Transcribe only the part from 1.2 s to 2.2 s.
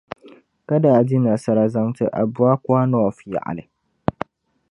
nasara zaŋti